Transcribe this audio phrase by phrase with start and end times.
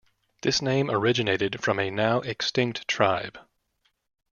[0.41, 3.37] This name originated from a now extinct tribe.